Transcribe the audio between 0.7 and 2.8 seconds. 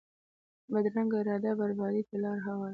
بدرنګه اراده بربادي ته لار هواروي